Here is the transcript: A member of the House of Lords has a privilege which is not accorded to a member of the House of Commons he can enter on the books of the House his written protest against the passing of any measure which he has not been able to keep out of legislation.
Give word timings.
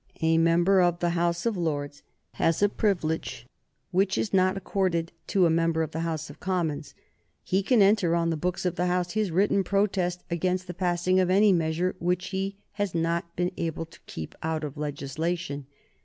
A 0.21 0.39
member 0.39 0.81
of 0.81 0.97
the 0.97 1.11
House 1.11 1.45
of 1.45 1.55
Lords 1.55 2.01
has 2.31 2.63
a 2.63 2.69
privilege 2.69 3.45
which 3.91 4.17
is 4.17 4.33
not 4.33 4.57
accorded 4.57 5.11
to 5.27 5.45
a 5.45 5.51
member 5.51 5.83
of 5.83 5.91
the 5.91 5.99
House 5.99 6.27
of 6.27 6.39
Commons 6.39 6.95
he 7.43 7.61
can 7.61 7.83
enter 7.83 8.15
on 8.15 8.31
the 8.31 8.35
books 8.35 8.65
of 8.65 8.77
the 8.77 8.87
House 8.87 9.11
his 9.11 9.29
written 9.29 9.63
protest 9.63 10.23
against 10.31 10.65
the 10.65 10.73
passing 10.73 11.19
of 11.19 11.29
any 11.29 11.53
measure 11.53 11.95
which 11.99 12.29
he 12.29 12.57
has 12.71 12.95
not 12.95 13.35
been 13.35 13.51
able 13.57 13.85
to 13.85 13.99
keep 14.07 14.33
out 14.41 14.63
of 14.63 14.75
legislation. 14.75 15.67